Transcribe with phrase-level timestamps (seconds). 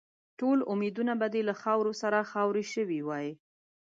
[0.39, 3.27] ټول امیدونه به دې له خاورو سره خاوري شوي وای.